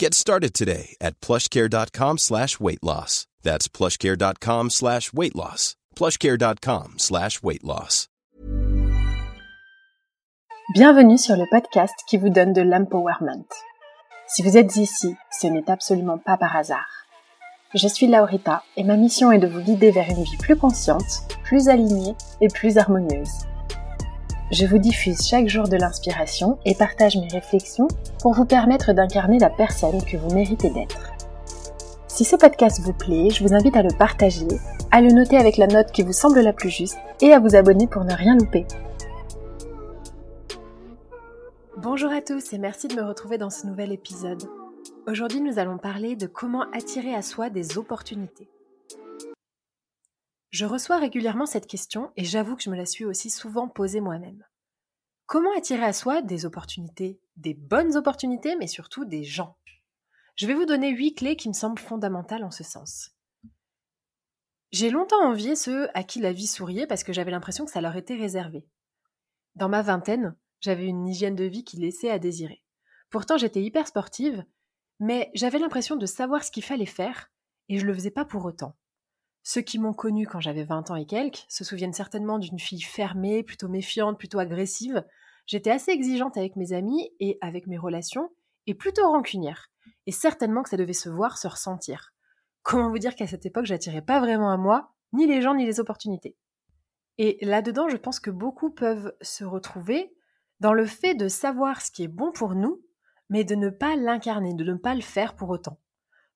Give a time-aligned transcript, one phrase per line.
[0.00, 3.26] Get started today at plushcare.com slash weight loss.
[3.42, 5.76] That's plushcare.com slash weight loss.
[5.94, 8.06] plushcare.com slash weight loss.
[10.74, 13.44] Bienvenue sur le podcast qui vous donne de l'empowerment.
[14.26, 16.88] Si vous êtes ici, ce n'est absolument pas par hasard.
[17.74, 21.28] Je suis Laurita et ma mission est de vous guider vers une vie plus consciente,
[21.44, 23.49] plus alignée et plus harmonieuse.
[24.50, 27.86] Je vous diffuse chaque jour de l'inspiration et partage mes réflexions
[28.20, 31.12] pour vous permettre d'incarner la personne que vous méritez d'être.
[32.08, 34.48] Si ce podcast vous plaît, je vous invite à le partager,
[34.90, 37.54] à le noter avec la note qui vous semble la plus juste et à vous
[37.54, 38.66] abonner pour ne rien louper.
[41.76, 44.42] Bonjour à tous et merci de me retrouver dans ce nouvel épisode.
[45.06, 48.48] Aujourd'hui, nous allons parler de comment attirer à soi des opportunités.
[50.50, 54.00] Je reçois régulièrement cette question et j'avoue que je me la suis aussi souvent posée
[54.00, 54.44] moi-même.
[55.30, 59.56] Comment attirer à soi des opportunités, des bonnes opportunités, mais surtout des gens
[60.34, 63.12] Je vais vous donner huit clés qui me semblent fondamentales en ce sens.
[64.72, 67.80] J'ai longtemps envié ceux à qui la vie souriait parce que j'avais l'impression que ça
[67.80, 68.66] leur était réservé.
[69.54, 72.64] Dans ma vingtaine, j'avais une hygiène de vie qui laissait à désirer.
[73.08, 74.44] Pourtant, j'étais hyper sportive,
[74.98, 77.30] mais j'avais l'impression de savoir ce qu'il fallait faire
[77.68, 78.76] et je le faisais pas pour autant.
[79.42, 82.82] Ceux qui m'ont connue quand j'avais 20 ans et quelques se souviennent certainement d'une fille
[82.82, 85.04] fermée, plutôt méfiante, plutôt agressive.
[85.46, 88.30] J'étais assez exigeante avec mes amis et avec mes relations,
[88.66, 89.70] et plutôt rancunière.
[90.06, 92.12] Et certainement que ça devait se voir, se ressentir.
[92.62, 95.64] Comment vous dire qu'à cette époque, j'attirais pas vraiment à moi, ni les gens, ni
[95.64, 96.36] les opportunités.
[97.18, 100.14] Et là-dedans, je pense que beaucoup peuvent se retrouver
[100.60, 102.82] dans le fait de savoir ce qui est bon pour nous,
[103.30, 105.78] mais de ne pas l'incarner, de ne pas le faire pour autant.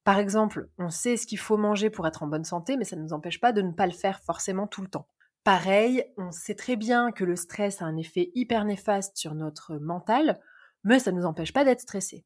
[0.05, 2.97] Par exemple, on sait ce qu'il faut manger pour être en bonne santé, mais ça
[2.97, 5.09] ne nous empêche pas de ne pas le faire forcément tout le temps.
[5.45, 9.77] Pareil, on sait très bien que le stress a un effet hyper néfaste sur notre
[9.77, 10.41] mental,
[10.85, 12.25] mais ça ne nous empêche pas d'être stressé.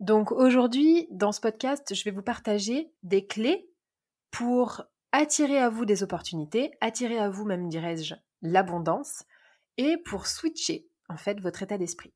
[0.00, 3.70] Donc aujourd'hui, dans ce podcast, je vais vous partager des clés
[4.30, 4.82] pour
[5.12, 9.24] attirer à vous des opportunités, attirer à vous, même dirais-je, l'abondance,
[9.76, 12.12] et pour switcher, en fait, votre état d'esprit.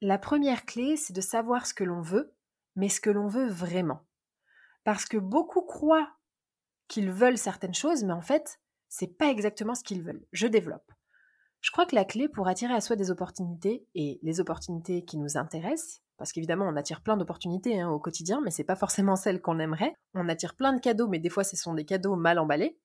[0.00, 2.34] La première clé, c'est de savoir ce que l'on veut,
[2.76, 4.00] mais ce que l'on veut vraiment.
[4.84, 6.10] Parce que beaucoup croient
[6.88, 10.24] qu'ils veulent certaines choses, mais en fait, c'est pas exactement ce qu'ils veulent.
[10.32, 10.92] Je développe.
[11.60, 15.16] Je crois que la clé pour attirer à soi des opportunités et les opportunités qui
[15.16, 19.16] nous intéressent, parce qu'évidemment on attire plein d'opportunités hein, au quotidien, mais c'est pas forcément
[19.16, 19.94] celles qu'on aimerait.
[20.12, 22.78] On attire plein de cadeaux, mais des fois ce sont des cadeaux mal emballés.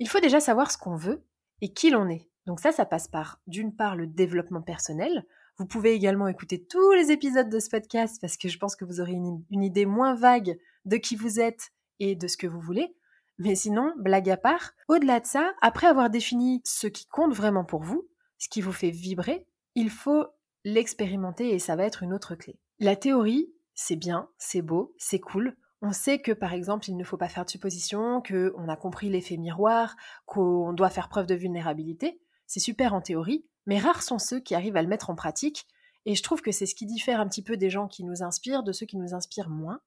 [0.00, 1.24] Il faut déjà savoir ce qu'on veut
[1.60, 2.28] et qui l'on est.
[2.46, 5.24] Donc ça, ça passe par d'une part le développement personnel.
[5.58, 8.84] Vous pouvez également écouter tous les épisodes de ce podcast parce que je pense que
[8.84, 11.70] vous aurez une, idée moins vague de qui vous êtes
[12.00, 12.96] et de ce que vous voulez.
[13.38, 17.64] Mais sinon, blague à part, au-delà de ça, après avoir défini ce qui compte vraiment
[17.64, 18.08] pour vous,
[18.38, 20.26] ce qui vous fait vibrer, il faut
[20.64, 22.58] l'expérimenter et ça va être une autre clé.
[22.78, 25.56] La théorie, c'est bien, c'est beau, c'est cool.
[25.80, 29.10] On sait que par exemple, il ne faut pas faire de suppositions, qu'on a compris
[29.10, 29.96] l'effet miroir,
[30.26, 32.20] qu'on doit faire preuve de vulnérabilité.
[32.46, 35.66] C'est super en théorie, mais rares sont ceux qui arrivent à le mettre en pratique.
[36.04, 38.22] Et je trouve que c'est ce qui diffère un petit peu des gens qui nous
[38.22, 39.80] inspirent de ceux qui nous inspirent moins.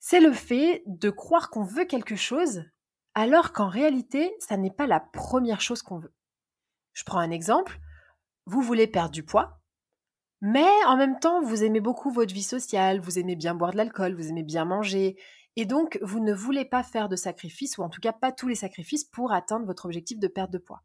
[0.00, 2.64] C'est le fait de croire qu'on veut quelque chose
[3.14, 6.14] alors qu'en réalité, ça n'est pas la première chose qu'on veut.
[6.92, 7.78] Je prends un exemple.
[8.46, 9.62] Vous voulez perdre du poids,
[10.44, 13.76] mais en même temps, vous aimez beaucoup votre vie sociale, vous aimez bien boire de
[13.76, 15.16] l'alcool, vous aimez bien manger,
[15.54, 18.48] et donc vous ne voulez pas faire de sacrifices, ou en tout cas pas tous
[18.48, 20.82] les sacrifices pour atteindre votre objectif de perte de poids.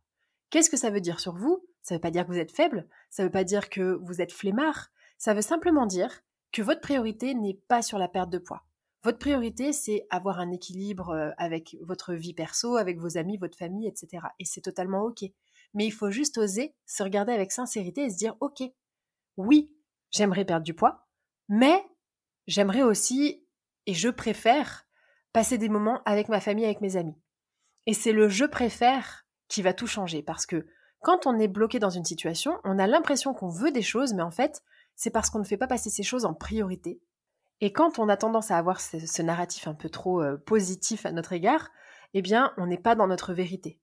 [0.51, 1.66] Qu'est-ce que ça veut dire sur vous?
[1.83, 3.99] Ça ne veut pas dire que vous êtes faible, ça ne veut pas dire que
[4.01, 6.21] vous êtes flemmard, ça veut simplement dire
[6.51, 8.63] que votre priorité n'est pas sur la perte de poids.
[9.03, 13.57] Votre priorité, c'est avoir un équilibre euh, avec votre vie perso, avec vos amis, votre
[13.57, 14.25] famille, etc.
[14.39, 15.23] Et c'est totalement OK.
[15.73, 18.63] Mais il faut juste oser se regarder avec sincérité et se dire, OK,
[19.37, 19.75] oui,
[20.11, 21.07] j'aimerais perdre du poids,
[21.47, 21.85] mais
[22.47, 23.45] j'aimerais aussi,
[23.85, 24.87] et je préfère,
[25.33, 27.15] passer des moments avec ma famille, avec mes amis.
[27.85, 30.65] Et c'est le je préfère qui va tout changer parce que
[31.01, 34.23] quand on est bloqué dans une situation, on a l'impression qu'on veut des choses, mais
[34.23, 34.61] en fait,
[34.95, 36.99] c'est parce qu'on ne fait pas passer ces choses en priorité
[37.59, 41.11] et quand on a tendance à avoir ce, narratif un peu trop euh, positif à
[41.11, 41.69] notre égard,
[42.13, 43.79] eh bien, on n'est pas dans notre vérité.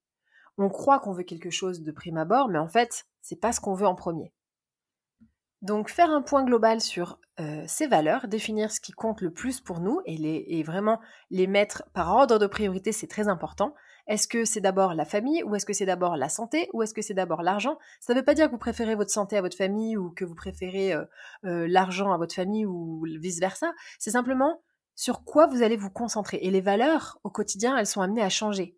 [0.58, 3.60] On croit qu'on veut quelque chose de prime abord, mais en fait, c'est pas ce
[3.60, 4.32] qu'on veut en premier.
[5.60, 9.60] Donc, faire un point global sur euh, ces valeurs, définir ce qui compte le plus
[9.60, 11.00] pour nous et, vraiment
[11.30, 13.74] les mettre par ordre de priorité, c'est très important.
[14.06, 16.92] Est-ce que c'est d'abord la famille ou est-ce que c'est d'abord la santé ou est-ce
[16.92, 17.78] que c'est d'abord l'argent?
[18.00, 20.24] Ça ne veut pas dire que vous préférez votre santé à votre famille ou que
[20.24, 21.04] vous préférez euh,
[21.44, 23.72] euh, l'argent à votre famille ou vice-versa.
[23.98, 24.62] C'est simplement
[24.94, 26.38] sur quoi vous allez vous concentrer.
[26.42, 28.76] Et les valeurs, au quotidien, elles sont amenées à changer.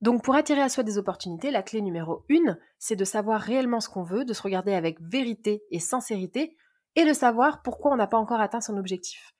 [0.00, 3.80] Donc pour attirer à soi des opportunités, la clé numéro une, c'est de savoir réellement
[3.80, 6.56] ce qu'on veut, de se regarder avec vérité et sincérité,
[6.96, 9.34] et de savoir pourquoi on n'a pas encore atteint son objectif.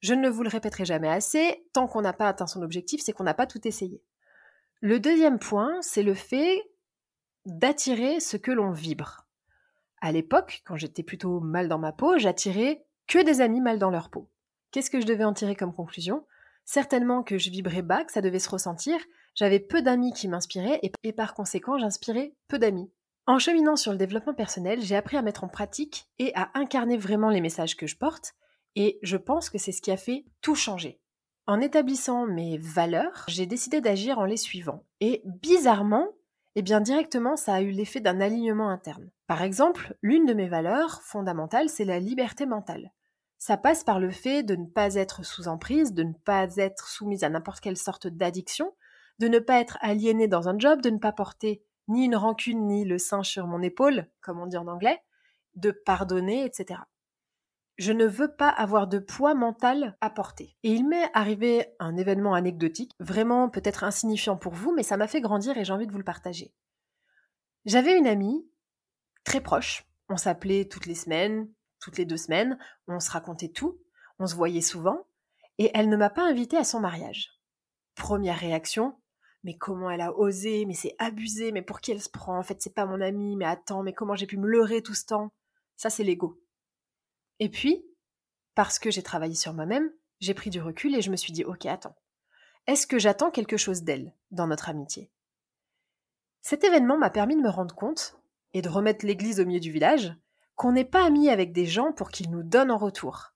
[0.00, 3.12] Je ne vous le répéterai jamais assez, tant qu'on n'a pas atteint son objectif, c'est
[3.12, 4.02] qu'on n'a pas tout essayé.
[4.80, 6.62] Le deuxième point, c'est le fait
[7.44, 9.26] d'attirer ce que l'on vibre.
[10.00, 13.90] À l'époque, quand j'étais plutôt mal dans ma peau, j'attirais que des amis mal dans
[13.90, 14.30] leur peau.
[14.70, 16.26] Qu'est-ce que je devais en tirer comme conclusion?
[16.64, 18.98] Certainement que je vibrais bas, que ça devait se ressentir.
[19.34, 22.90] J'avais peu d'amis qui m'inspiraient et, et par conséquent, j'inspirais peu d'amis.
[23.26, 26.96] En cheminant sur le développement personnel, j'ai appris à mettre en pratique et à incarner
[26.96, 28.34] vraiment les messages que je porte,
[28.76, 31.00] et je pense que c'est ce qui a fait tout changer.
[31.46, 34.84] En établissant mes valeurs, j'ai décidé d'agir en les suivant.
[35.00, 36.08] Et bizarrement,
[36.54, 39.10] eh bien directement, ça a eu l'effet d'un alignement interne.
[39.26, 42.92] Par exemple, l'une de mes valeurs fondamentales, c'est la liberté mentale.
[43.38, 46.88] Ça passe par le fait de ne pas être sous emprise, de ne pas être
[46.88, 48.74] soumise à n'importe quelle sorte d'addiction,
[49.18, 52.66] de ne pas être aliéné dans un job, de ne pas porter ni une rancune
[52.66, 55.00] ni le sein sur mon épaule, comme on dit en anglais,
[55.56, 56.80] de pardonner, etc
[57.80, 60.54] je ne veux pas avoir de poids mental à porter.
[60.62, 65.08] Et il m'est arrivé un événement anecdotique, vraiment peut-être insignifiant pour vous, mais ça m'a
[65.08, 66.52] fait grandir et j'ai envie de vous le partager.
[67.64, 68.46] J'avais une amie
[69.24, 71.48] très proche, on s'appelait toutes les semaines,
[71.78, 73.80] toutes les deux semaines, on se racontait tout,
[74.18, 75.06] on se voyait souvent,
[75.56, 77.30] et elle ne m'a pas invitée à son mariage.
[77.94, 78.94] Première réaction,
[79.42, 82.42] mais comment elle a osé, mais c'est abusé, mais pour qui elle se prend, en
[82.42, 85.06] fait c'est pas mon amie, mais attends, mais comment j'ai pu me leurrer tout ce
[85.06, 85.32] temps?
[85.76, 86.38] Ça c'est l'ego.
[87.40, 87.84] Et puis,
[88.54, 89.90] parce que j'ai travaillé sur moi-même,
[90.20, 91.96] j'ai pris du recul et je me suis dit, ok, attends,
[92.66, 95.10] est-ce que j'attends quelque chose d'elle dans notre amitié?
[96.42, 98.16] Cet événement m'a permis de me rendre compte,
[98.52, 100.14] et de remettre l'église au milieu du village,
[100.56, 103.32] qu'on n'est pas amis avec des gens pour qu'ils nous donnent en retour.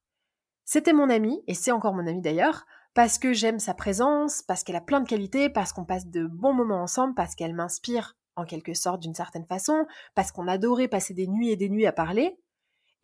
[0.65, 4.63] C'était mon amie, et c'est encore mon amie d'ailleurs, parce que j'aime sa présence, parce
[4.63, 8.17] qu'elle a plein de qualités, parce qu'on passe de bons moments ensemble, parce qu'elle m'inspire
[8.37, 11.87] en quelque sorte d'une certaine façon, parce qu'on adorait passer des nuits et des nuits
[11.87, 12.39] à parler,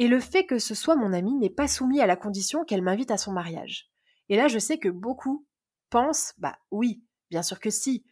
[0.00, 2.80] et le fait que ce soit mon amie n'est pas soumis à la condition qu'elle
[2.80, 3.90] m'invite à son mariage.
[4.30, 5.46] Et là, je sais que beaucoup
[5.90, 8.06] pensent, bah oui, bien sûr que si.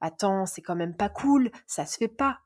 [0.00, 2.38] Attends, c'est quand même pas cool, ça se fait pas.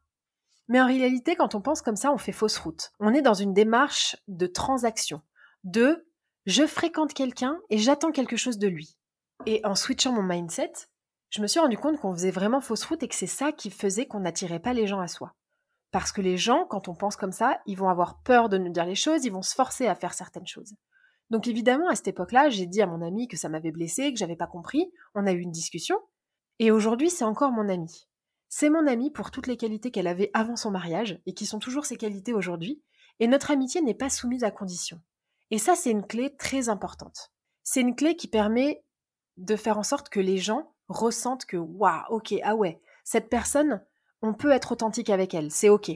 [0.66, 2.90] Mais en réalité, quand on pense comme ça, on fait fausse route.
[2.98, 5.22] On est dans une démarche de transaction,
[5.62, 6.04] de
[6.46, 8.96] je fréquente quelqu'un et j'attends quelque chose de lui.
[9.46, 10.72] Et en switchant mon mindset,
[11.30, 13.70] je me suis rendu compte qu'on faisait vraiment fausse route et que c'est ça qui
[13.70, 15.36] faisait qu'on n'attirait pas les gens à soi.
[15.90, 18.70] Parce que les gens, quand on pense comme ça, ils vont avoir peur de nous
[18.70, 20.74] dire les choses, ils vont se forcer à faire certaines choses.
[21.30, 24.18] Donc évidemment, à cette époque-là, j'ai dit à mon ami que ça m'avait blessé, que
[24.18, 25.98] j'avais pas compris, on a eu une discussion,
[26.58, 28.08] et aujourd'hui, c'est encore mon ami.
[28.48, 31.58] C'est mon ami pour toutes les qualités qu'elle avait avant son mariage, et qui sont
[31.58, 32.82] toujours ses qualités aujourd'hui,
[33.20, 35.00] et notre amitié n'est pas soumise à condition.
[35.50, 37.32] Et ça, c'est une clé très importante.
[37.62, 38.84] C'est une clé qui permet
[39.36, 43.84] de faire en sorte que les gens ressentent que, waouh, ok, ah ouais, cette personne,
[44.22, 45.90] on peut être authentique avec elle, c'est ok.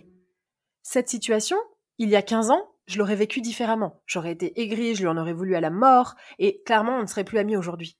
[0.82, 1.56] Cette situation,
[1.98, 4.02] il y a 15 ans, je l'aurais vécue différemment.
[4.06, 7.06] J'aurais été aigrie, je lui en aurais voulu à la mort, et clairement, on ne
[7.06, 7.96] serait plus amis aujourd'hui.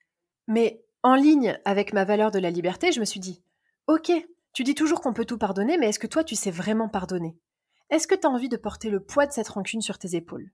[0.49, 3.43] Mais en ligne avec ma valeur de la liberté, je me suis dit,
[3.87, 4.13] ok,
[4.53, 7.37] tu dis toujours qu'on peut tout pardonner, mais est-ce que toi, tu sais vraiment pardonner?
[7.91, 10.51] Est-ce que tu as envie de porter le poids de cette rancune sur tes épaules?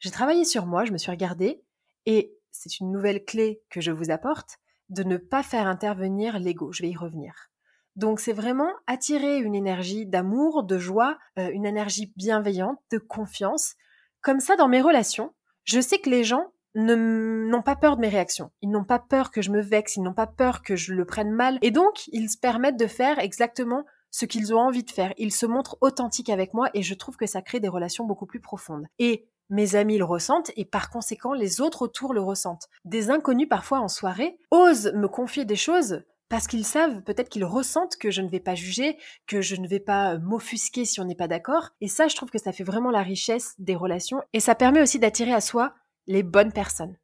[0.00, 1.62] J'ai travaillé sur moi, je me suis regardée,
[2.06, 4.58] et c'est une nouvelle clé que je vous apporte,
[4.90, 6.72] de ne pas faire intervenir l'ego.
[6.72, 7.50] Je vais y revenir.
[7.96, 13.74] Donc c'est vraiment attirer une énergie d'amour, de joie, euh, une énergie bienveillante, de confiance.
[14.20, 15.32] Comme ça, dans mes relations,
[15.64, 18.50] je sais que les gens n'ont pas peur de mes réactions.
[18.60, 21.04] Ils n'ont pas peur que je me vexe, ils n'ont pas peur que je le
[21.04, 21.58] prenne mal.
[21.62, 25.12] Et donc, ils se permettent de faire exactement ce qu'ils ont envie de faire.
[25.16, 28.26] Ils se montrent authentiques avec moi et je trouve que ça crée des relations beaucoup
[28.26, 28.86] plus profondes.
[28.98, 32.68] Et mes amis le ressentent et par conséquent les autres autour le ressentent.
[32.84, 37.44] Des inconnus parfois en soirée osent me confier des choses parce qu'ils savent, peut-être qu'ils
[37.44, 41.00] ressentent que je ne vais pas juger, que je ne vais pas euh, m'offusquer si
[41.00, 41.70] on n'est pas d'accord.
[41.80, 44.82] Et ça, je trouve que ça fait vraiment la richesse des relations et ça permet
[44.82, 45.74] aussi d'attirer à soi
[46.06, 46.96] les bonnes personnes.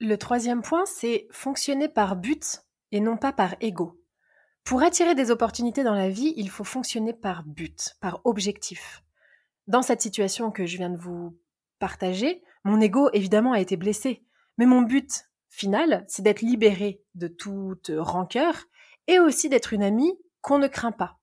[0.00, 4.00] Le troisième point, c'est fonctionner par but et non pas par ego.
[4.64, 9.04] Pour attirer des opportunités dans la vie, il faut fonctionner par but, par objectif.
[9.66, 11.38] Dans cette situation que je viens de vous
[11.78, 14.24] partager, mon ego évidemment a été blessé,
[14.56, 18.64] mais mon but final, c'est d'être libéré de toute rancœur
[19.06, 21.18] et aussi d'être une amie qu'on ne craint pas.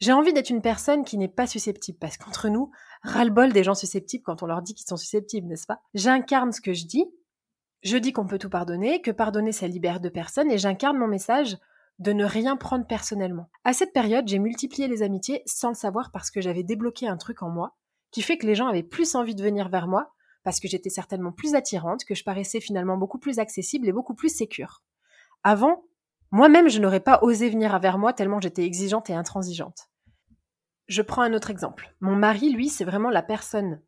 [0.00, 2.70] J'ai envie d'être une personne qui n'est pas susceptible, parce qu'entre nous,
[3.02, 5.80] ras-le-bol des gens susceptibles quand on leur dit qu'ils sont susceptibles, n'est-ce pas?
[5.94, 7.06] J'incarne ce que je dis,
[7.82, 11.06] je dis qu'on peut tout pardonner, que pardonner ça libère de personnes, et j'incarne mon
[11.06, 11.56] message
[11.98, 13.48] de ne rien prendre personnellement.
[13.64, 17.16] À cette période, j'ai multiplié les amitiés sans le savoir parce que j'avais débloqué un
[17.16, 17.74] truc en moi
[18.10, 20.12] qui fait que les gens avaient plus envie de venir vers moi
[20.46, 24.14] parce que j'étais certainement plus attirante, que je paraissais finalement beaucoup plus accessible et beaucoup
[24.14, 24.84] plus sécure.
[25.42, 25.82] Avant,
[26.30, 29.90] moi-même, je n'aurais pas osé venir vers moi tellement j'étais exigeante et intransigeante.
[30.86, 31.96] Je prends un autre exemple.
[31.98, 33.82] Mon mari, lui, c'est vraiment la personne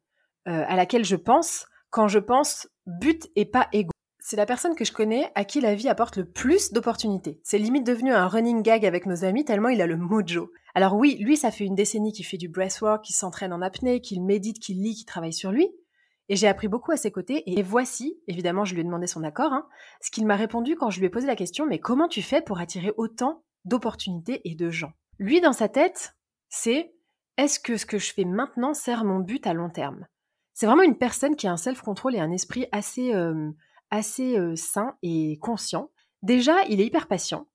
[0.48, 3.92] euh, à laquelle je pense quand je pense but et pas ego.
[4.18, 7.38] C'est la personne que je connais à qui la vie apporte le plus d'opportunités.
[7.44, 10.50] C'est limite devenu un running gag avec nos amis tellement il a le mojo.
[10.74, 14.00] Alors oui, lui, ça fait une décennie qu'il fait du breathwork, qu'il s'entraîne en apnée,
[14.00, 15.70] qu'il médite, qu'il lit, qu'il travaille sur lui.
[16.28, 17.50] Et j'ai appris beaucoup à ses côtés.
[17.50, 19.66] Et voici, évidemment, je lui ai demandé son accord, hein,
[20.00, 22.42] ce qu'il m'a répondu quand je lui ai posé la question, mais comment tu fais
[22.42, 24.92] pour attirer autant d'opportunités et de gens?
[25.18, 26.14] Lui, dans sa tête,
[26.48, 26.94] c'est
[27.38, 30.06] est-ce que ce que je fais maintenant sert mon but à long terme?
[30.54, 33.50] C'est vraiment une personne qui a un self-control et un esprit assez, euh,
[33.94, 35.90] euh, sain et conscient.
[36.22, 37.46] Déjà, il est hyper patient.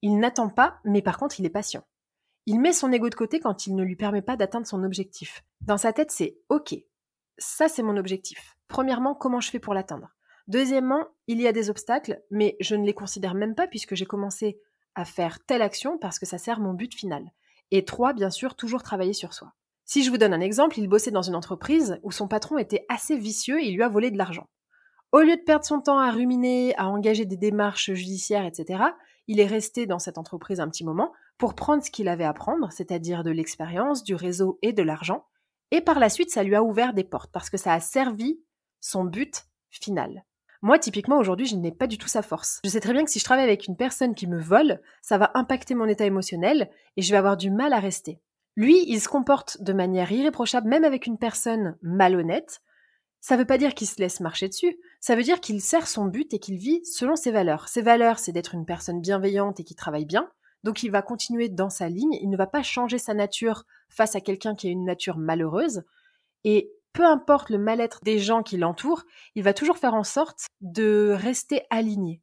[0.00, 1.82] Il n'attend pas, mais par contre, il est patient.
[2.46, 5.44] Il met son ego de côté quand il ne lui permet pas d'atteindre son objectif.
[5.60, 6.76] Dans sa tête, c'est OK,
[7.38, 8.56] ça c'est mon objectif.
[8.68, 10.10] Premièrement, comment je fais pour l'atteindre?
[10.48, 14.06] Deuxièmement, il y a des obstacles, mais je ne les considère même pas puisque j'ai
[14.06, 14.60] commencé
[14.94, 17.32] à faire telle action parce que ça sert mon but final.
[17.72, 19.52] Et trois, bien sûr, toujours travailler sur soi.
[19.84, 22.86] Si je vous donne un exemple, il bossait dans une entreprise où son patron était
[22.88, 24.48] assez vicieux et il lui a volé de l'argent.
[25.12, 28.82] Au lieu de perdre son temps à ruminer, à engager des démarches judiciaires, etc.,
[29.28, 32.32] il est resté dans cette entreprise un petit moment pour prendre ce qu'il avait à
[32.32, 35.24] prendre, c'est-à-dire de l'expérience, du réseau et de l'argent,
[35.70, 38.40] et par la suite, ça lui a ouvert des portes parce que ça a servi
[38.80, 40.24] son but final.
[40.62, 42.60] Moi, typiquement, aujourd'hui, je n'ai pas du tout sa force.
[42.64, 45.18] Je sais très bien que si je travaille avec une personne qui me vole, ça
[45.18, 48.20] va impacter mon état émotionnel et je vais avoir du mal à rester.
[48.56, 52.62] Lui, il se comporte de manière irréprochable, même avec une personne malhonnête.
[53.20, 55.88] Ça ne veut pas dire qu'il se laisse marcher dessus, ça veut dire qu'il sert
[55.88, 57.68] son but et qu'il vit selon ses valeurs.
[57.68, 60.30] Ses valeurs, c'est d'être une personne bienveillante et qui travaille bien.
[60.64, 64.16] Donc il va continuer dans sa ligne, il ne va pas changer sa nature face
[64.16, 65.82] à quelqu'un qui a une nature malheureuse.
[66.44, 70.46] Et peu importe le mal-être des gens qui l'entourent, il va toujours faire en sorte
[70.60, 72.22] de rester aligné.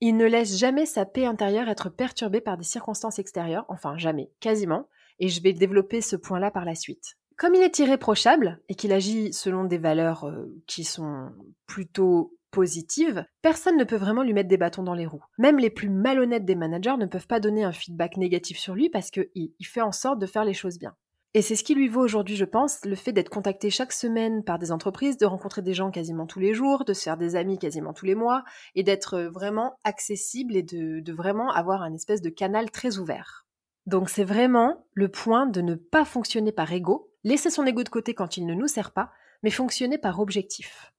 [0.00, 4.30] Il ne laisse jamais sa paix intérieure être perturbée par des circonstances extérieures, enfin jamais,
[4.40, 4.88] quasiment,
[5.18, 7.16] et je vais développer ce point-là par la suite.
[7.36, 11.32] Comme il est irréprochable et qu'il agit selon des valeurs euh, qui sont
[11.66, 15.24] plutôt positive, personne ne peut vraiment lui mettre des bâtons dans les roues.
[15.38, 18.88] Même les plus malhonnêtes des managers ne peuvent pas donner un feedback négatif sur lui
[18.88, 20.94] parce qu'il il fait en sorte de faire les choses bien.
[21.36, 24.44] Et c'est ce qui lui vaut aujourd'hui, je pense, le fait d'être contacté chaque semaine
[24.44, 27.34] par des entreprises, de rencontrer des gens quasiment tous les jours, de se faire des
[27.34, 28.44] amis quasiment tous les mois,
[28.76, 33.46] et d'être vraiment accessible et de, de vraiment avoir un espèce de canal très ouvert.
[33.86, 37.88] Donc c'est vraiment le point de ne pas fonctionner par ego, laisser son ego de
[37.88, 39.10] côté quand il ne nous sert pas,
[39.42, 40.93] mais fonctionner par objectif.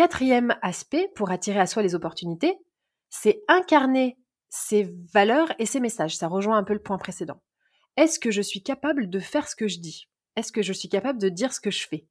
[0.00, 2.56] Quatrième aspect pour attirer à soi les opportunités,
[3.10, 4.16] c'est incarner
[4.48, 6.16] ses valeurs et ses messages.
[6.16, 7.42] Ça rejoint un peu le point précédent.
[7.98, 10.08] Est-ce que je suis capable de faire ce que je dis?
[10.36, 12.06] Est-ce que je suis capable de dire ce que je fais?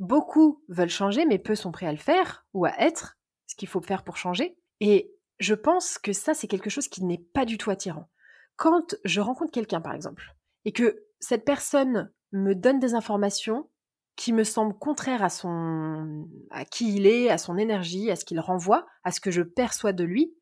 [0.00, 3.16] Beaucoup veulent changer, mais peu sont prêts à le faire ou à être
[3.46, 4.58] ce qu'il faut faire pour changer.
[4.80, 8.10] Et je pense que ça, c'est quelque chose qui n'est pas du tout attirant.
[8.56, 13.70] Quand je rencontre quelqu'un, par exemple, et que cette personne me donne des informations
[14.16, 18.24] qui me semble contraire à son à qui il est, à son énergie, à ce
[18.24, 20.34] qu'il renvoie, à ce que je perçois de lui,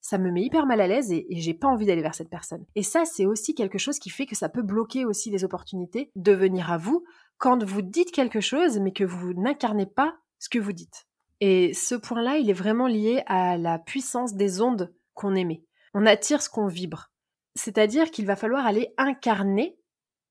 [0.00, 2.64] ça me met hyper mal à l'aise et, j'ai pas envie d'aller vers cette personne.
[2.74, 6.10] Et ça, c'est aussi quelque chose qui fait que ça peut bloquer aussi les opportunités
[6.14, 7.04] de venir à vous
[7.38, 11.06] quand vous dites quelque chose mais que vous n'incarnez pas ce que vous dites.
[11.40, 15.64] Et ce point-là, il est vraiment lié à la puissance des ondes qu'on émet.
[15.94, 17.10] On attire ce qu'on vibre.
[17.54, 19.78] C'est-à-dire qu'il va falloir aller incarner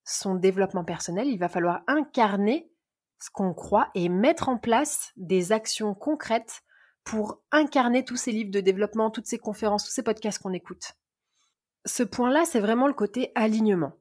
[0.04, 2.72] son développement personnel, il va falloir incarner
[3.20, 6.62] ce qu'on croit et mettre en place des actions concrètes
[7.04, 10.94] pour incarner tous ces livres de développement, toutes ces conférences, tous ces podcasts qu'on écoute.
[11.86, 13.94] Ce point-là, c'est vraiment le côté alignement.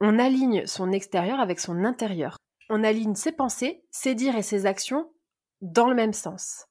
[0.00, 2.36] On aligne son extérieur avec son intérieur.
[2.70, 5.10] On aligne ses pensées, ses dires et ses actions
[5.60, 6.66] dans le même sens.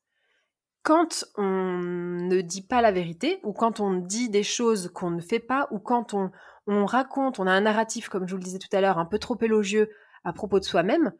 [0.83, 5.21] Quand on ne dit pas la vérité, ou quand on dit des choses qu'on ne
[5.21, 6.31] fait pas, ou quand on,
[6.67, 9.05] on raconte, on a un narratif, comme je vous le disais tout à l'heure, un
[9.05, 9.91] peu trop élogieux
[10.23, 11.13] à propos de soi-même,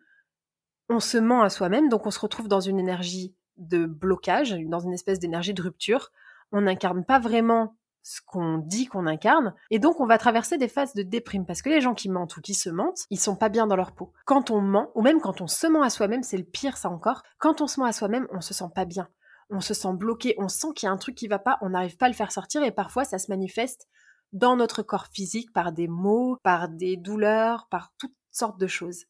[0.92, 4.80] on se ment à soi-même, donc on se retrouve dans une énergie de blocage, dans
[4.80, 6.12] une espèce d'énergie de rupture.
[6.52, 10.68] On n'incarne pas vraiment ce qu'on dit qu'on incarne, et donc on va traverser des
[10.68, 13.36] phases de déprime, parce que les gens qui mentent ou qui se mentent, ils sont
[13.36, 14.12] pas bien dans leur peau.
[14.26, 16.90] Quand on ment, ou même quand on se ment à soi-même, c'est le pire ça
[16.90, 19.08] encore, quand on se ment à soi-même, on se sent pas bien.
[19.52, 21.70] On se sent bloqué, on sent qu'il y a un truc qui va pas, on
[21.70, 23.88] n'arrive pas à le faire sortir, et parfois ça se manifeste
[24.34, 29.06] dans notre corps physique par des maux, par des douleurs, par toutes sortes de choses.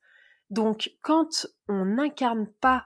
[0.51, 2.85] Donc quand on n'incarne pas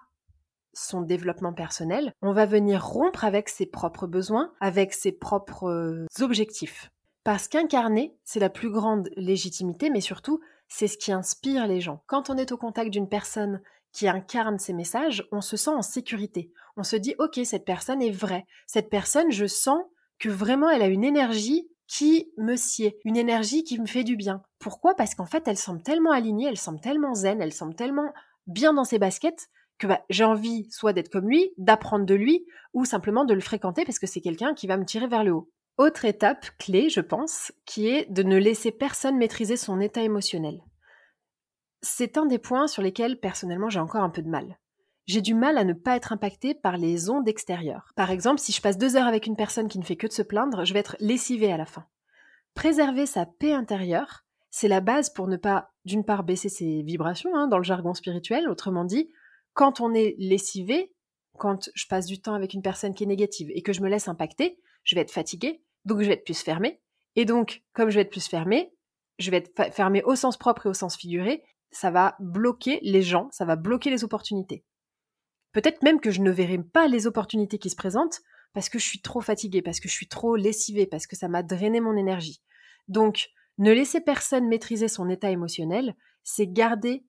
[0.73, 6.05] son développement personnel, on va venir rompre avec ses propres besoins, avec ses propres euh,
[6.21, 6.91] objectifs.
[7.23, 12.03] Parce qu'incarner, c'est la plus grande légitimité, mais surtout, c'est ce qui inspire les gens.
[12.05, 15.81] Quand on est au contact d'une personne qui incarne ses messages, on se sent en
[15.81, 16.51] sécurité.
[16.77, 18.45] On se dit, ok, cette personne est vraie.
[18.67, 19.81] Cette personne, je sens
[20.19, 24.15] que vraiment elle a une énergie qui me sied, une énergie qui me fait du
[24.15, 24.41] bien.
[24.59, 24.95] Pourquoi?
[24.95, 28.11] Parce qu'en fait, elle semble tellement alignée, elle semble tellement zen, elle semble tellement
[28.47, 32.45] bien dans ses baskets que bah, j'ai envie soit d'être comme lui, d'apprendre de lui,
[32.73, 35.33] ou simplement de le fréquenter parce que c'est quelqu'un qui va me tirer vers le
[35.33, 35.51] haut.
[35.77, 40.61] Autre étape clé, je pense, qui est de ne laisser personne maîtriser son état émotionnel.
[41.81, 44.57] C'est un des points sur lesquels personnellement j'ai encore un peu de mal.
[45.07, 47.91] J'ai du mal à ne pas être impacté par les ondes extérieures.
[47.95, 50.11] Par exemple, si je passe deux heures avec une personne qui ne fait que de
[50.11, 51.85] se plaindre, je vais être lessivée à la fin.
[52.55, 57.35] Préserver sa paix intérieure, c'est la base pour ne pas, d'une part, baisser ses vibrations,
[57.35, 59.11] hein, dans le jargon spirituel, autrement dit,
[59.53, 60.93] quand on est lessivé,
[61.37, 63.89] quand je passe du temps avec une personne qui est négative et que je me
[63.89, 66.81] laisse impacter, je vais être fatiguée, donc je vais être plus fermée.
[67.15, 68.73] Et donc, comme je vais être plus fermée,
[69.19, 73.01] je vais être fermée au sens propre et au sens figuré, ça va bloquer les
[73.01, 74.63] gens, ça va bloquer les opportunités.
[75.55, 78.85] Peut-être même que je ne verrai pas les opportunités qui se présentent parce que je
[78.85, 81.95] suis trop fatiguée, parce que je suis trop lessivée, parce que ça m'a drainé mon
[81.95, 82.41] énergie.
[82.89, 87.05] Donc, ne laisser personne maîtriser son état émotionnel, c'est garder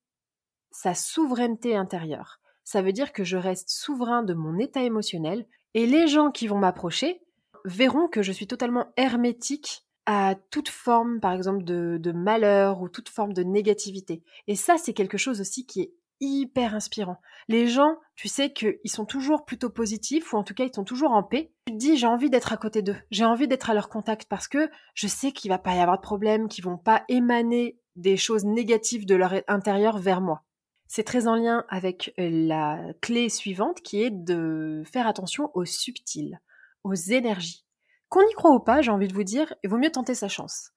[0.70, 2.38] sa souveraineté intérieure.
[2.62, 6.46] Ça veut dire que je reste souverain de mon état émotionnel et les gens qui
[6.46, 7.20] vont m'approcher
[7.64, 12.88] verront que je suis totalement hermétique à toute forme, par exemple, de, de malheur ou
[12.88, 14.22] toute forme de négativité.
[14.46, 17.20] Et ça, c'est quelque chose aussi qui est hyper inspirant.
[17.48, 20.84] Les gens, tu sais qu'ils sont toujours plutôt positifs, ou en tout cas ils sont
[20.84, 21.52] toujours en paix.
[21.66, 24.28] Tu te dis j'ai envie d'être à côté d'eux, j'ai envie d'être à leur contact
[24.28, 27.78] parce que je sais qu'il va pas y avoir de problème, qu'ils vont pas émaner
[27.96, 30.42] des choses négatives de leur intérieur vers moi.
[30.88, 35.64] C'est très en lien avec euh, la clé suivante qui est de faire attention aux
[35.64, 36.40] subtils,
[36.84, 37.64] aux énergies.
[38.08, 40.28] Qu'on y croit ou pas, j'ai envie de vous dire, il vaut mieux tenter sa
[40.28, 40.70] chance.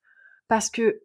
[0.47, 1.03] Parce que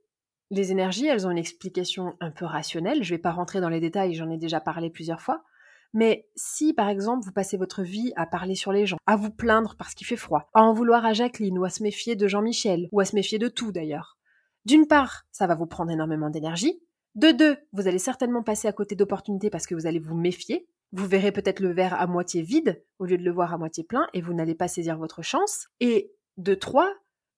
[0.55, 3.03] les énergies, elles ont une explication un peu rationnelle.
[3.03, 5.45] Je ne vais pas rentrer dans les détails, j'en ai déjà parlé plusieurs fois.
[5.93, 9.31] Mais si, par exemple, vous passez votre vie à parler sur les gens, à vous
[9.31, 12.27] plaindre parce qu'il fait froid, à en vouloir à Jacqueline ou à se méfier de
[12.27, 14.19] Jean-Michel, ou à se méfier de tout d'ailleurs,
[14.65, 16.81] d'une part, ça va vous prendre énormément d'énergie,
[17.15, 20.67] de deux, vous allez certainement passer à côté d'opportunités parce que vous allez vous méfier.
[20.91, 23.85] Vous verrez peut-être le verre à moitié vide au lieu de le voir à moitié
[23.85, 25.69] plein et vous n'allez pas saisir votre chance.
[25.79, 26.93] Et de trois,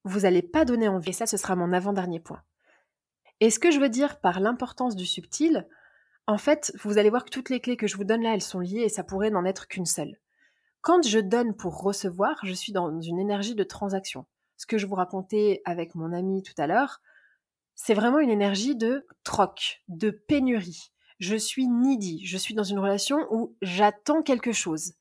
[0.05, 1.11] vous n'allez pas donner envie.
[1.11, 2.41] Et ça, ce sera mon avant-dernier point.
[3.41, 5.67] Et ce que je veux dire par l'importance du subtil,
[6.27, 8.43] en fait, vous allez voir que toutes les clés que je vous donne là, elles
[8.43, 10.19] sont liées et ça pourrait n'en être qu'une seule.
[10.81, 14.27] Quand je donne pour recevoir, je suis dans une énergie de transaction.
[14.57, 17.01] Ce que je vous racontais avec mon ami tout à l'heure,
[17.75, 20.91] c'est vraiment une énergie de troc, de pénurie.
[21.19, 24.95] Je suis needy, je suis dans une relation où j'attends quelque chose.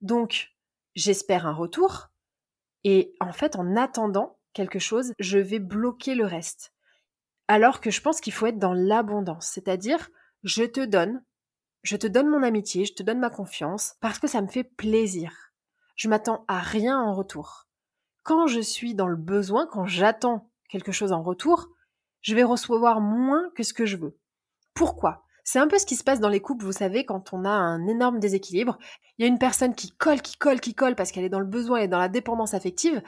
[0.00, 0.52] Donc,
[0.94, 2.08] j'espère un retour,
[2.84, 6.72] et en fait, en attendant quelque chose, je vais bloquer le reste.
[7.52, 10.08] Alors que je pense qu'il faut être dans l'abondance, c'est-à-dire,
[10.42, 11.22] je te donne,
[11.82, 14.64] je te donne mon amitié, je te donne ma confiance, parce que ça me fait
[14.64, 15.52] plaisir.
[15.94, 17.66] Je m'attends à rien en retour.
[18.22, 21.68] Quand je suis dans le besoin, quand j'attends quelque chose en retour,
[22.22, 24.16] je vais recevoir moins que ce que je veux.
[24.72, 25.22] Pourquoi?
[25.44, 27.50] C'est un peu ce qui se passe dans les couples, vous savez, quand on a
[27.50, 28.78] un énorme déséquilibre.
[29.18, 31.38] Il y a une personne qui colle, qui colle, qui colle parce qu'elle est dans
[31.38, 33.02] le besoin et dans la dépendance affective.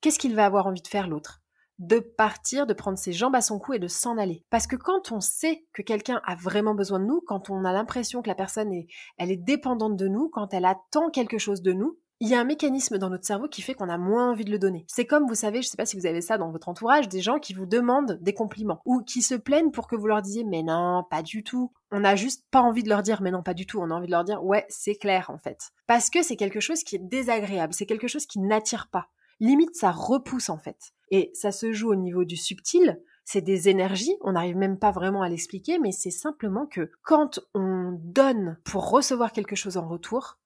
[0.00, 1.39] Qu'est-ce qu'il va avoir envie de faire l'autre?
[1.80, 4.44] De partir, de prendre ses jambes à son cou et de s'en aller.
[4.50, 7.72] Parce que quand on sait que quelqu'un a vraiment besoin de nous, quand on a
[7.72, 11.62] l'impression que la personne est, elle est dépendante de nous, quand elle attend quelque chose
[11.62, 14.30] de nous, il y a un mécanisme dans notre cerveau qui fait qu'on a moins
[14.30, 14.84] envie de le donner.
[14.88, 17.22] C'est comme, vous savez, je sais pas si vous avez ça dans votre entourage, des
[17.22, 20.44] gens qui vous demandent des compliments ou qui se plaignent pour que vous leur disiez
[20.44, 21.72] mais non, pas du tout.
[21.90, 23.80] On n'a juste pas envie de leur dire mais non, pas du tout.
[23.80, 25.70] On a envie de leur dire ouais, c'est clair en fait.
[25.86, 29.08] Parce que c'est quelque chose qui est désagréable, c'est quelque chose qui n'attire pas.
[29.40, 30.92] Limite, ça repousse en fait.
[31.10, 34.90] Et ça se joue au niveau du subtil, c'est des énergies, on n'arrive même pas
[34.90, 39.86] vraiment à l'expliquer, mais c'est simplement que quand on donne pour recevoir quelque chose en
[39.86, 40.38] retour,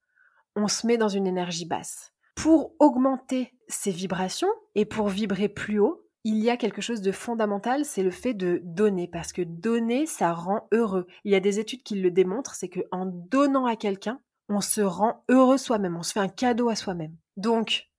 [0.56, 2.12] on se met dans une énergie basse.
[2.34, 7.12] Pour augmenter ces vibrations et pour vibrer plus haut, il y a quelque chose de
[7.12, 11.06] fondamental, c'est le fait de donner, parce que donner, ça rend heureux.
[11.24, 14.80] Il y a des études qui le démontrent, c'est qu'en donnant à quelqu'un, on se
[14.80, 17.16] rend heureux soi-même, on se fait un cadeau à soi-même.
[17.36, 17.90] Donc,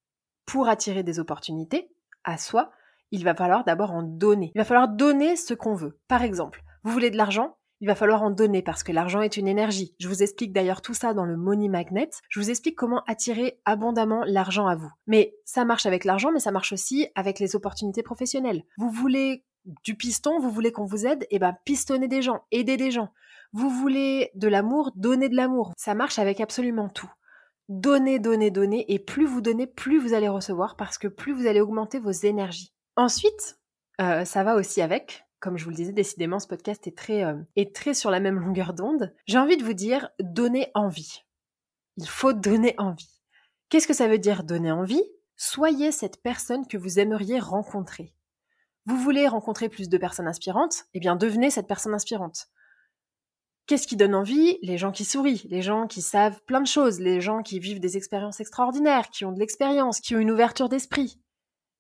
[0.46, 1.90] pour attirer des opportunités
[2.26, 2.72] à soi,
[3.12, 4.52] il va falloir d'abord en donner.
[4.54, 6.00] Il va falloir donner ce qu'on veut.
[6.08, 7.58] Par exemple, vous voulez de l'argent?
[7.82, 9.96] Il va falloir en donner parce que l'argent est une énergie.
[10.00, 12.10] Je vous explique d'ailleurs tout ça dans le Money Magnet.
[12.30, 14.90] Je vous explique comment attirer abondamment l'argent à vous.
[15.08, 18.64] Mais ça marche avec l'argent, mais ça marche aussi avec les opportunités professionnelles.
[18.78, 19.44] Vous voulez
[19.84, 22.92] du piston, vous voulez qu'on vous aide, et eh ben pistonnez des gens, aidez des
[22.92, 23.12] gens.
[23.52, 25.74] Vous voulez de l'amour, donnez de l'amour.
[25.78, 27.12] Ça marche avec absolument tout.
[27.70, 31.48] Donnez, donnez, donnez, et plus vous donnez, plus vous allez recevoir parce que plus vous
[31.48, 32.74] allez augmenter vos énergies.
[32.96, 33.60] Ensuite,
[34.02, 37.24] euh, ça va aussi avec comme je vous le disais, décidément, ce podcast est très,
[37.24, 39.14] euh, est très sur la même longueur d'onde.
[39.28, 41.24] J'ai envie de vous dire, donnez envie.
[41.98, 43.22] Il faut donner envie.
[43.70, 45.04] Qu'est-ce que ça veut dire donner envie?
[45.36, 48.16] Soyez cette personne que vous aimeriez rencontrer.
[48.88, 50.86] Vous voulez rencontrer plus de personnes inspirantes?
[50.96, 52.48] Eh bien, devenez cette personne inspirante.
[53.68, 54.60] Qu'est-ce qui donne envie?
[54.62, 57.80] Les gens qui sourient, les gens qui savent plein de choses, les gens qui vivent
[57.80, 61.20] des expériences extraordinaires, qui ont de l'expérience, qui ont une ouverture d'esprit.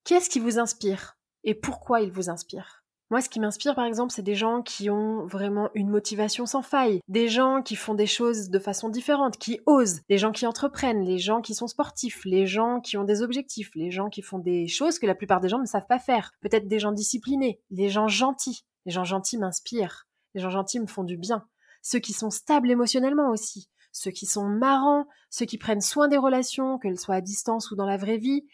[0.03, 1.17] Qu'est-ce qui vous inspire?
[1.43, 4.89] Et pourquoi il vous inspire moi, ce qui m'inspire, par exemple, c'est des gens qui
[4.89, 9.37] ont vraiment une motivation sans faille, des gens qui font des choses de façon différente,
[9.37, 13.03] qui osent, des gens qui entreprennent, les gens qui sont sportifs, les gens qui ont
[13.03, 15.85] des objectifs, les gens qui font des choses que la plupart des gens ne savent
[15.87, 18.65] pas faire, peut-être des gens disciplinés, les gens gentils.
[18.87, 21.47] Les gens gentils m'inspirent, les gens gentils me font du bien.
[21.87, 26.17] Ceux qui sont stables émotionnellement aussi, ceux qui sont marrants, ceux qui prennent soin des
[26.17, 28.47] relations, qu'elles soient à distance ou dans la vraie vie,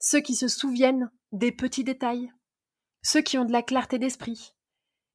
[0.00, 2.32] ceux qui se souviennent des petits détails,
[3.00, 4.56] ceux qui ont de la clarté d'esprit.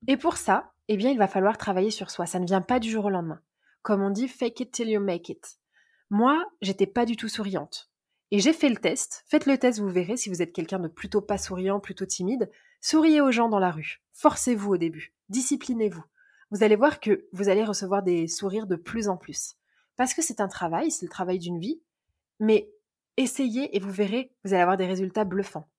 [0.08, 2.25] Et pour ça, eh bien, il va falloir travailler sur soi.
[2.25, 3.41] Ça ne vient pas du jour au lendemain.
[3.82, 5.60] Comme on dit, fake it till you make it.
[6.10, 7.91] Moi, j'étais pas du tout souriante.
[8.32, 9.25] Et j'ai fait le test.
[9.27, 12.49] Faites le test, vous verrez si vous êtes quelqu'un de plutôt pas souriant, plutôt timide.
[12.80, 14.01] Souriez aux gens dans la rue.
[14.13, 15.13] Forcez-vous au début.
[15.27, 16.06] Disciplinez-vous.
[16.51, 19.55] Vous allez voir que vous allez recevoir des sourires de plus en plus.
[19.95, 21.81] Parce que c'est un travail, c'est le travail d'une vie.
[22.39, 22.71] Mais
[23.17, 25.69] essayez et vous verrez, vous allez avoir des résultats bluffants.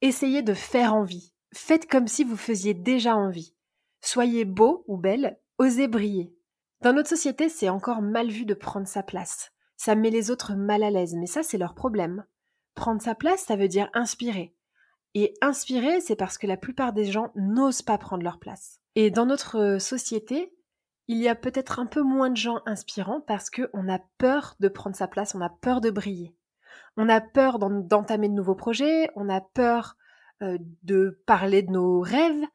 [0.00, 1.32] Essayez de faire envie.
[1.54, 3.54] Faites comme si vous faisiez déjà envie.
[4.00, 6.34] Soyez beau ou belle, osez briller.
[6.80, 9.52] Dans notre société, c'est encore mal vu de prendre sa place.
[9.76, 12.24] Ça met les autres mal à l'aise, mais ça, c'est leur problème.
[12.74, 14.56] Prendre sa place, ça veut dire inspirer.
[15.14, 18.80] Et inspirer, c'est parce que la plupart des gens n'osent pas prendre leur place.
[18.94, 20.54] Et dans notre société,
[21.08, 24.68] il y a peut-être un peu moins de gens inspirants parce qu'on a peur de
[24.68, 26.34] prendre sa place, on a peur de briller.
[26.96, 29.96] On a peur d'entamer de nouveaux projets, on a peur
[30.42, 32.46] euh, de parler de nos rêves.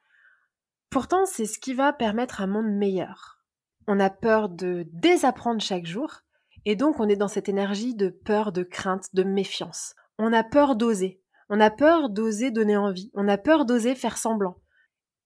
[0.89, 3.39] Pourtant, c'est ce qui va permettre un monde meilleur.
[3.87, 6.21] On a peur de désapprendre chaque jour,
[6.65, 9.95] et donc on est dans cette énergie de peur, de crainte, de méfiance.
[10.17, 11.21] On a peur d'oser.
[11.49, 13.11] On a peur d'oser donner envie.
[13.13, 14.57] On a peur d'oser faire semblant.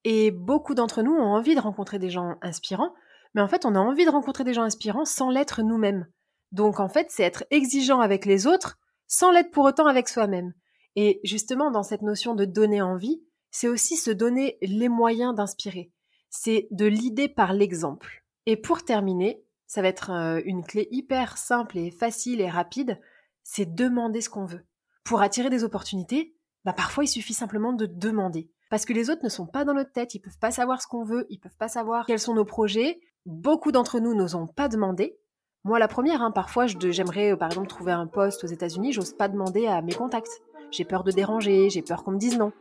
[0.03, 2.93] Et beaucoup d'entre nous ont envie de rencontrer des gens inspirants,
[3.33, 6.07] mais en fait, on a envie de rencontrer des gens inspirants sans l'être nous-mêmes.
[6.51, 10.53] Donc en fait, c'est être exigeant avec les autres sans l'être pour autant avec soi-même.
[10.95, 15.91] Et justement, dans cette notion de donner envie, c'est aussi se donner les moyens d'inspirer.
[16.29, 18.23] C'est de l'idée par l'exemple.
[18.45, 22.99] Et pour terminer, ça va être euh, une clé hyper simple et facile et rapide,
[23.43, 24.65] c'est demander ce qu'on veut.
[25.03, 26.35] Pour attirer des opportunités,
[26.65, 28.49] bah parfois il suffit simplement de demander.
[28.69, 30.87] Parce que les autres ne sont pas dans notre tête, ils peuvent pas savoir ce
[30.87, 33.01] qu'on veut, ils peuvent pas savoir quels sont nos projets.
[33.25, 35.19] Beaucoup d'entre nous n'osons pas demander,
[35.63, 39.13] moi, la première, hein, parfois, j'aimerais euh, par exemple trouver un poste aux États-Unis, j'ose
[39.13, 40.41] pas demander à mes contacts.
[40.71, 42.51] J'ai peur de déranger, j'ai peur qu'on me dise non.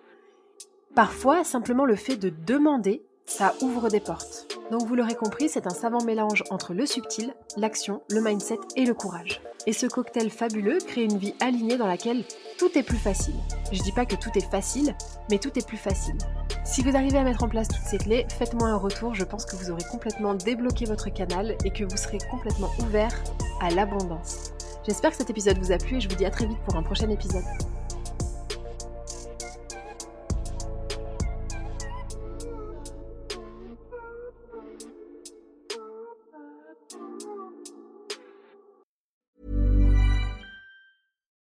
[0.95, 4.49] Parfois, simplement le fait de demander, ça ouvre des portes.
[4.73, 8.85] Donc vous l'aurez compris, c'est un savant mélange entre le subtil, l'action, le mindset et
[8.85, 9.41] le courage.
[9.67, 12.25] Et ce cocktail fabuleux crée une vie alignée dans laquelle
[12.59, 13.37] tout est plus facile.
[13.73, 14.95] Je dis pas que tout est facile,
[15.31, 16.19] mais tout est plus facile.
[16.65, 19.45] Si vous arrivez à mettre en place toutes ces clés, faites-moi un retour, je pense
[19.45, 23.15] que vous aurez complètement débloqué votre canal et que vous serez complètement ouvert
[23.63, 24.53] à l'abondance.
[24.87, 26.77] J'espère que cet épisode vous a plu et je vous dis à très vite pour
[26.77, 27.45] un prochain épisode.